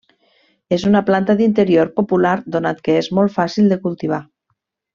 [0.77, 4.21] És una planta d'interior popular donat que és molt fàcil de cultivar.